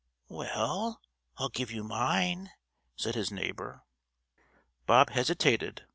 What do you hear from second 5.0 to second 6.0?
hesitated.